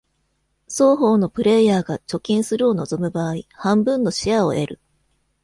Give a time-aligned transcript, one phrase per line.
[0.67, 4.79] 双方のプレーヤーが「貯金する」を望む場合、半分のシェアを得る。